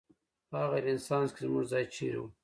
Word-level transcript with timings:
په 0.49 0.55
هغه 0.63 0.77
رنسانس 0.87 1.29
کې 1.35 1.41
زموږ 1.47 1.65
ځای 1.71 1.85
چېرې 1.95 2.19
و؟ 2.21 2.25